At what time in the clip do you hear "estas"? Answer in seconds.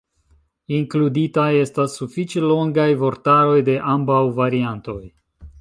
1.65-1.99